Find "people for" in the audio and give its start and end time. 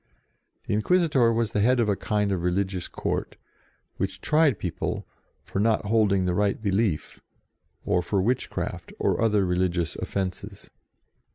4.57-5.59